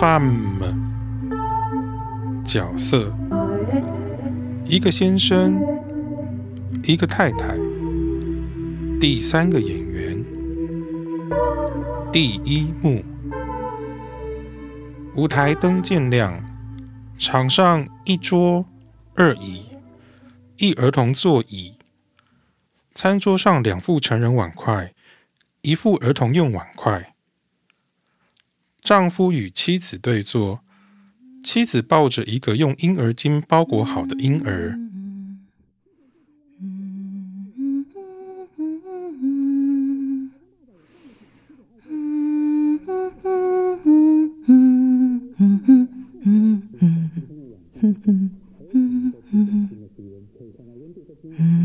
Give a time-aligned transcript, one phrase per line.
[0.00, 0.58] femme
[2.42, 3.14] 角色，
[4.64, 5.60] 一个先生，
[6.84, 7.54] 一个太太，
[8.98, 10.24] 第三个演员，
[12.10, 13.04] 第一幕，
[15.16, 16.42] 舞台灯渐亮，
[17.18, 18.64] 场上一桌
[19.16, 19.66] 二椅，
[20.56, 21.76] 一儿童座椅，
[22.94, 24.94] 餐桌上两副成人碗筷，
[25.60, 27.09] 一副儿童用碗筷。
[28.82, 30.60] 丈夫与妻子对坐，
[31.44, 34.78] 妻子抱着一个用婴儿巾包裹好的婴儿。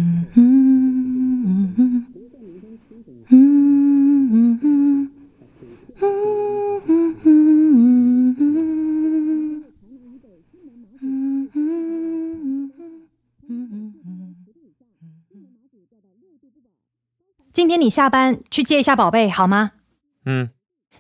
[17.56, 19.72] 今天你下班去接一下宝贝好吗？
[20.26, 20.50] 嗯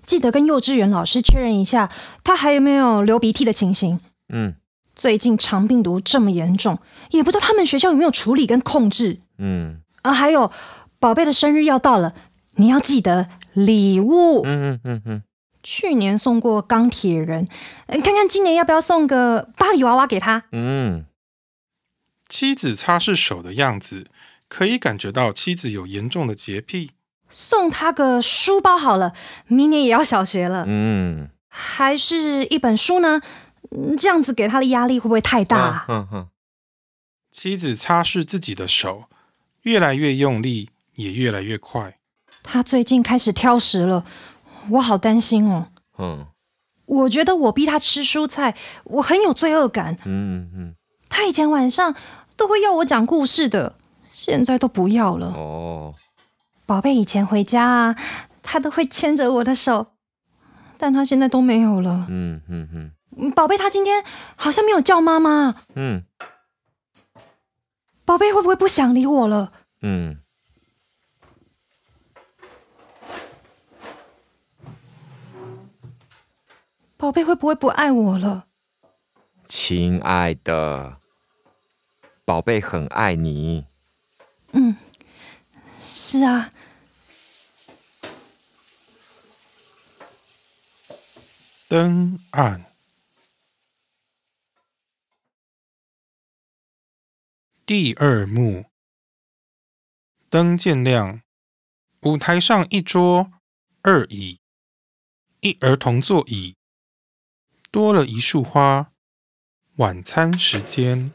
[0.06, 1.92] 记得跟幼稚园老师确认一下，
[2.23, 4.00] 他还有没有流鼻涕的情形。
[4.30, 4.56] 嗯
[4.95, 6.80] 最近肠病毒这么严重，
[7.11, 10.14] 也不知道他们学校有没有处理跟控制嗯啊。
[10.14, 10.50] 还有，
[10.98, 12.14] 宝贝的生日要到了，
[12.56, 14.42] 你要记得礼物。
[14.45, 15.23] 嗯嗯嗯嗯，
[15.61, 17.45] 去年送过钢铁人，
[17.88, 20.45] 呃看看今年要不要送个芭比娃娃给他。
[20.53, 21.06] 嗯，
[22.30, 24.06] 妻子擦拭手的样子，
[24.56, 26.92] 可以感觉到妻子有严重的洁癖。
[27.28, 29.11] 送他个书包好了，
[29.48, 30.64] 明年也要小学了。
[30.66, 33.22] 嗯，还是一本书呢？
[33.72, 35.86] 嗯这样子给他的压力会不会太大啊？
[35.89, 36.30] 嗯嗯
[37.33, 39.09] 妻子擦拭自己的手，
[39.64, 42.00] 越来越用力，也越来越快。
[42.42, 44.06] 他最近开始挑食了，
[44.70, 45.67] 我好担心哦。
[45.98, 46.28] 嗯
[46.86, 48.55] 我觉得我逼他吃蔬菜，
[48.86, 49.98] 我很有罪恶感。
[50.05, 50.76] 嗯嗯，
[51.10, 51.94] 他以前晚上
[52.38, 53.76] 都会要我讲故事的，
[54.25, 55.27] 现在都不要了。
[55.27, 55.93] 哦，
[56.65, 57.95] 宝贝以前回家啊，
[58.41, 59.93] 他都会牵着我的手，
[60.80, 62.08] 但他现在都没有了。
[62.09, 64.03] 嗯嗯嗯嗯宝贝，他今天
[64.35, 66.05] 好像没有叫妈妈，嗯
[68.03, 69.52] 宝贝会不会不想理我了？
[69.83, 70.17] 嗯，
[76.97, 78.47] 宝贝会不会不爱我了？
[79.47, 80.97] 亲爱的，
[82.25, 83.67] 宝贝很爱你。
[84.58, 84.77] 嗯，
[85.77, 86.49] 是啊，
[91.67, 92.64] 灯暗，
[97.65, 98.67] 第二幕，
[100.30, 101.21] 灯渐亮，
[102.04, 103.33] 舞台上一桌
[103.82, 104.39] 二椅，
[105.42, 106.55] 一儿童座椅，
[107.71, 108.94] 多了一束花。
[109.76, 111.14] 晚餐时间，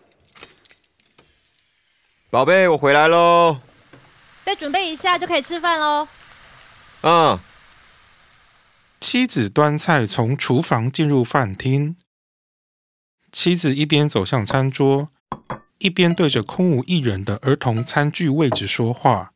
[2.30, 3.58] 宝贝，我回来喽。
[4.44, 6.06] 再准备一下就可以吃饭喽。
[7.00, 7.36] 嗯，
[9.00, 11.96] 妻子端菜从厨房进入饭厅。
[13.32, 15.08] 妻子一边走向餐桌，
[15.78, 19.32] 一边对着空无一人的儿童餐具位置说话。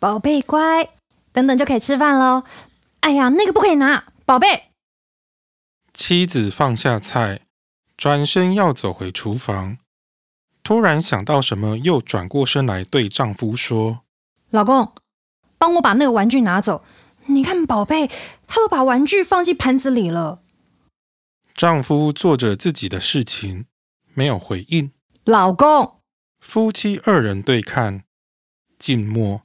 [0.00, 0.88] 宝贝乖，
[1.32, 2.42] 等等就可以吃饭喽。
[2.98, 4.70] 哎呀，那个不可以拿，宝贝。
[5.92, 7.42] 妻子放下菜，
[7.96, 9.78] 转身要走回厨房，
[10.64, 14.00] 突然想到什么，又转过身来对丈夫说
[14.48, 14.92] 老公，
[15.58, 16.82] 帮我把那个玩具拿走。
[17.26, 18.08] 你看，宝贝，
[18.46, 20.42] 他都把玩具放进盘子里了。
[21.54, 23.66] ：“丈夫做着自己的事情，
[24.14, 24.90] 没有回应。
[25.24, 26.00] 老公，
[26.40, 28.04] 夫妻二人对看，
[28.78, 29.42] 静默。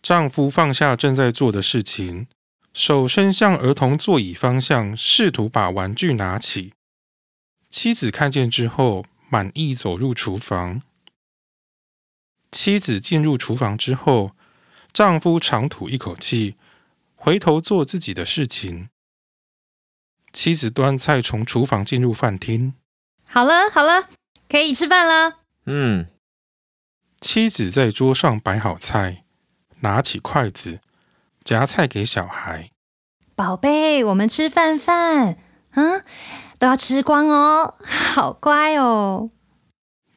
[0.00, 2.28] 丈夫放下正在做的事情，
[2.72, 6.72] 手伸向儿童座椅方向，试图把玩具拿起。
[7.68, 10.82] 妻子看见之后，满意走入厨房。
[12.50, 14.34] 妻子进入厨房之后，
[14.92, 16.56] 丈夫长吐一口气，
[17.14, 18.88] 回头做自己的事情。
[20.32, 22.74] 妻子端菜从厨房进入饭厅。
[23.28, 24.08] 好了好了，
[24.48, 25.40] 可以吃饭了。
[25.66, 26.06] 嗯，
[27.20, 29.24] 妻子在桌上摆好菜，
[29.80, 30.80] 拿起筷子
[31.44, 32.70] 夹菜给小孩。
[33.34, 35.38] 宝贝，我们吃饭饭，
[35.72, 36.02] 嗯，
[36.58, 39.30] 都要吃光哦，好乖哦。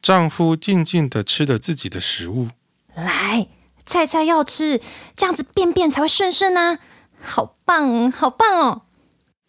[0.00, 2.48] 丈夫静静的吃着自己的食物。
[2.94, 3.46] 来，
[3.86, 4.80] 菜菜要吃，
[5.16, 6.78] 这样子便便才会顺顺啊！
[7.20, 8.82] 好棒，好棒哦！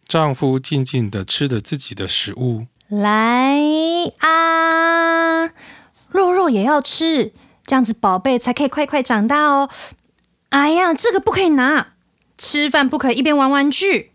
[0.07, 2.67] 丈夫静静的吃着自己的食物。
[2.87, 3.59] 来
[4.19, 5.45] 啊，
[6.09, 7.33] 肉肉也要吃，
[7.65, 9.69] 这样子宝贝才可以快快长大哦。
[10.49, 11.93] 哎呀，这个不可以拿，
[12.37, 14.12] 吃饭不可以一边玩玩具。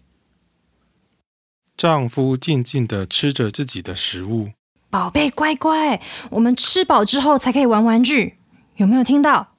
[1.78, 4.50] 丈夫静静的吃着自己的食物。
[4.90, 8.38] 宝贝乖乖，我们吃饱之后才可以玩玩具，
[8.78, 9.54] 有没有听到？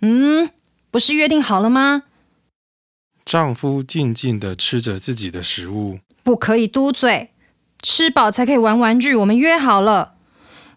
[0.00, 0.48] 嗯，
[0.92, 2.04] 不是约定好了吗？
[3.24, 5.98] 丈夫静静的吃着自己的食物。
[6.22, 7.32] 不可以嘟嘴，
[7.82, 10.14] 吃饱才可以玩玩具，我们约好了。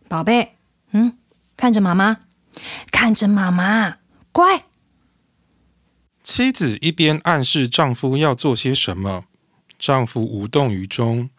[0.08, 0.56] 宝贝，
[0.94, 1.16] 嗯，
[1.56, 2.18] 看着妈妈，
[2.92, 3.98] 看着妈妈，
[4.32, 4.64] 乖。
[6.24, 9.26] 妻子一边暗示丈夫要做些什么，
[9.80, 11.32] 丈夫无动于衷。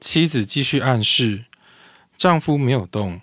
[0.00, 1.44] 妻子继续暗示，
[2.16, 3.20] 丈夫没有动。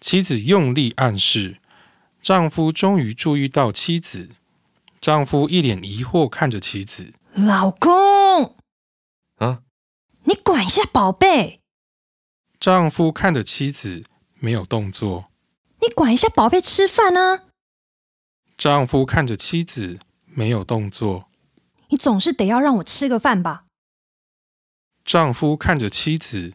[0.00, 1.58] 妻子用力暗示，
[2.20, 4.30] 丈夫终于注意到妻子。
[5.00, 8.56] 丈夫一脸疑惑看着妻子，老公，
[9.36, 9.62] 啊，
[10.24, 11.60] 你管一下宝贝。
[12.58, 14.02] 丈夫看着妻子，
[14.40, 15.30] 没有动作。
[15.80, 17.42] 你管一下宝贝吃饭呢？
[18.56, 21.27] 丈夫看着妻子，没有动作。
[21.88, 23.64] 你总是得要让我吃个饭吧？
[25.04, 26.52] 丈夫看着妻子，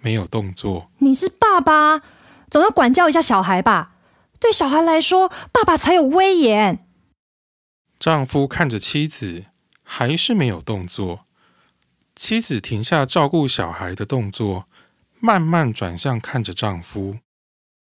[0.00, 0.90] 没有动作。
[0.98, 2.02] 你是爸爸，
[2.50, 3.94] 总要管教一下小孩吧？
[4.38, 6.86] 对小孩来说，爸爸才有威严。
[7.98, 9.46] 丈夫看着妻子，
[9.82, 11.26] 还是没有动作。
[12.14, 14.68] 妻子停下照顾小孩的动作，
[15.18, 17.18] 慢慢转向看着丈夫。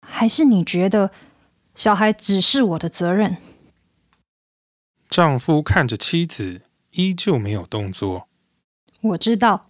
[0.02, 1.12] 还是你觉得
[1.76, 3.38] 小孩只是我的责任？
[5.10, 6.62] 丈夫看着妻子，
[6.98, 8.28] 依旧没有动作。
[9.02, 9.68] 我知道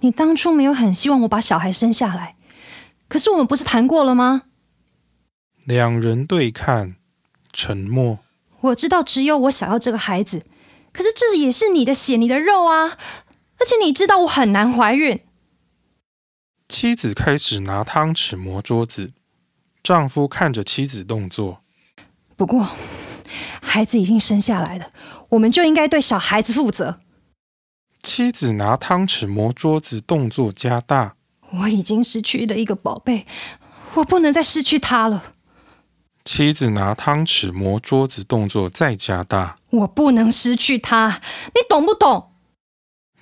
[0.00, 2.36] 你当初没有很希望我把小孩生下来，
[3.08, 4.44] 可是我们不是谈过了吗？
[5.64, 6.96] 两人对看，
[7.52, 8.20] 沉默。
[8.60, 10.46] 我知道只有我想要这个孩子，
[10.92, 12.96] 可是这也是你的血、你的肉啊！
[13.58, 15.20] 而且你知道我很难怀孕。
[16.68, 19.12] 妻子开始拿汤匙磨桌子，
[19.82, 21.62] 丈夫看着妻子动作。
[22.36, 22.68] 不过，
[23.64, 24.90] 孩子已经生下来了，
[25.30, 27.00] 我们就应该对小孩子负责。
[28.02, 31.16] 妻子拿汤匙磨桌子，动作加大。
[31.50, 33.26] 我已经失去了一个宝贝，
[33.94, 35.32] 我不能再失去他了。
[36.24, 39.58] 妻子拿汤匙磨桌子，动作再加大。
[39.70, 42.32] 我不能失去他，你懂不懂？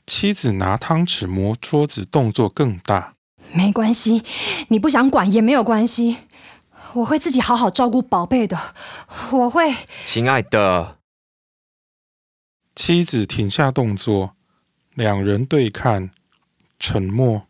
[0.06, 3.14] 妻子拿汤匙磨桌子，动作更大。
[3.52, 4.22] 没关系，
[4.68, 6.16] 你不想管也没有关系，
[6.94, 8.74] 我会自己好好照顾宝贝的。
[9.32, 9.74] 我会，
[10.04, 10.98] 亲爱的。
[12.74, 14.36] 妻子停下动作，
[14.94, 16.10] 两人对看，
[16.78, 17.46] 沉默。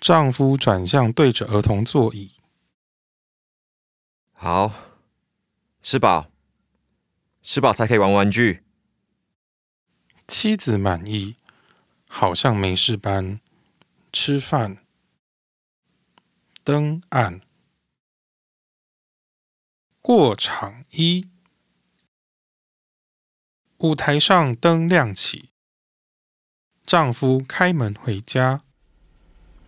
[0.00, 2.32] 丈夫转向对着儿童座椅。
[4.32, 4.72] 好，
[5.82, 6.30] 吃饱，
[7.42, 8.62] 吃饱才可以玩玩具。
[10.26, 11.36] 妻子满意，
[12.08, 13.40] 好像没事般。
[14.12, 14.78] 吃饭，
[16.66, 17.40] 灯暗。
[20.02, 21.28] 过场一，
[23.78, 25.50] 舞台上灯亮起。
[26.84, 28.62] 丈夫开门回家，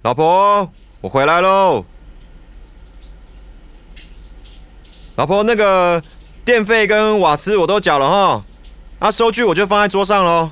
[0.03, 0.73] 老婆，
[1.03, 1.85] 我回来喽。
[5.15, 6.03] 老婆，那个
[6.45, 8.45] 电费跟瓦斯我都缴了哈，
[8.99, 10.51] 啊，收据我就放在桌上喽。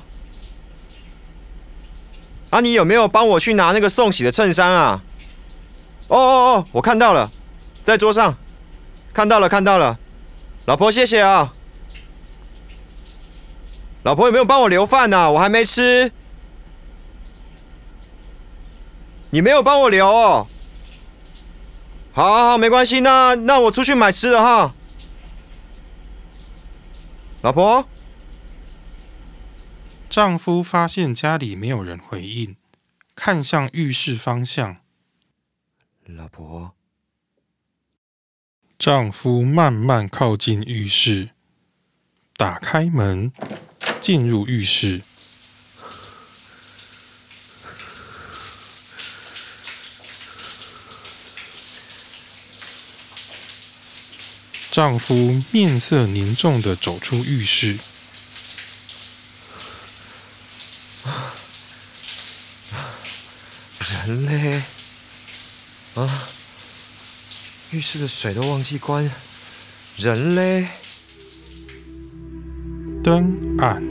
[2.51, 5.03] 啊，你有没有帮我去拿那个送洗的衬衫啊？
[6.07, 7.31] 哦哦哦，我看到了，
[7.83, 8.37] 在桌上，
[9.13, 9.99] 看到了看到了。
[10.65, 11.53] 老婆，谢谢啊。
[14.03, 15.29] 老婆有没有帮我留饭啊？
[15.31, 16.11] 我还没吃。
[19.31, 20.47] 你没有帮我留哦。
[22.13, 24.73] 好，好，好，没关系，那那我出去买吃的哈。
[27.41, 27.85] 老婆，
[30.09, 32.55] 丈夫发现家里没有人回应，
[33.15, 34.77] 看向浴室方向。
[36.09, 36.73] 老婆，
[38.79, 41.31] 丈夫慢慢靠近浴室，
[42.37, 43.29] 打开门，
[43.99, 45.01] 进入浴室。
[54.71, 57.77] 丈夫面色凝重的走出浴室，
[64.05, 64.63] 人嘞？
[65.97, 66.07] 啊，
[67.71, 69.09] 浴室的水都忘记关，
[69.97, 70.67] 人嘞？
[73.03, 73.81] 灯暗。